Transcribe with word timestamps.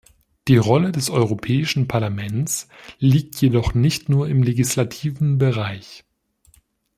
Die 0.47 0.57
Rolle 0.57 0.91
des 0.91 1.11
Europäischen 1.11 1.87
Parlaments 1.87 2.67
liegt 2.97 3.39
jedoch 3.39 3.75
nicht 3.75 4.09
nur 4.09 4.27
im 4.29 4.41
legislativen 4.41 5.37
Bereich. 5.37 6.05